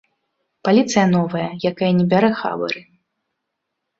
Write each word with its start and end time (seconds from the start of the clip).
Паліцыя 0.67 1.03
новая, 1.15 1.49
якая 1.71 1.91
не 1.99 2.05
бярэ 2.13 2.31
хабары. 2.39 2.81